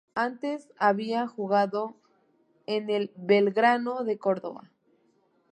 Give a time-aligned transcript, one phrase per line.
[0.15, 1.93] Antes había jugado
[2.65, 4.71] en el Belgrano de Córdoba.